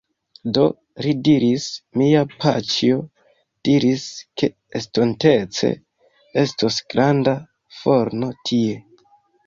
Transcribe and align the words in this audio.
Do, 0.57 0.61
li 1.05 1.11
diris... 1.27 1.67
mia 2.01 2.23
paĉjo 2.45 2.97
diris, 3.69 4.09
ke 4.43 4.51
estontece 4.83 5.73
estos 6.47 6.83
granda 6.95 7.41
forno 7.85 8.37
tie 8.51 8.79